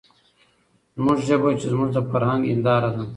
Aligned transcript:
زموږ 0.95 1.17
ژبه 1.27 1.49
چې 1.59 1.65
زموږ 1.73 1.89
د 1.93 1.97
فرهنګ 2.11 2.43
هېنداره 2.49 2.89
ده، 2.95 3.03